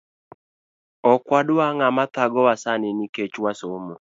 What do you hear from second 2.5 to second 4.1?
sani Nikech wasomo